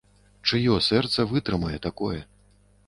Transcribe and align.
Чыё 0.47 0.77
сэрца 0.87 1.27
вытрымае 1.35 1.77
такое? 1.89 2.21